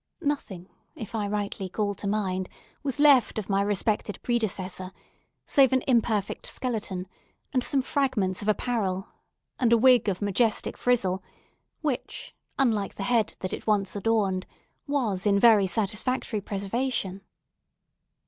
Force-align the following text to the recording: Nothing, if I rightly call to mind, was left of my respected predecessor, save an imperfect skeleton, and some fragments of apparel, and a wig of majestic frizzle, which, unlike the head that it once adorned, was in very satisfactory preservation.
Nothing, 0.21 0.67
if 0.95 1.13
I 1.13 1.27
rightly 1.27 1.69
call 1.69 1.93
to 1.93 2.07
mind, 2.07 2.49
was 2.81 2.99
left 2.99 3.37
of 3.37 3.51
my 3.51 3.61
respected 3.61 4.19
predecessor, 4.23 4.91
save 5.45 5.73
an 5.73 5.83
imperfect 5.87 6.47
skeleton, 6.47 7.07
and 7.53 7.63
some 7.63 7.83
fragments 7.83 8.41
of 8.41 8.47
apparel, 8.47 9.09
and 9.59 9.71
a 9.71 9.77
wig 9.77 10.09
of 10.09 10.19
majestic 10.19 10.75
frizzle, 10.75 11.21
which, 11.81 12.33
unlike 12.57 12.95
the 12.95 13.03
head 13.03 13.35
that 13.41 13.53
it 13.53 13.67
once 13.67 13.95
adorned, 13.95 14.47
was 14.87 15.27
in 15.27 15.39
very 15.39 15.67
satisfactory 15.67 16.41
preservation. 16.41 17.21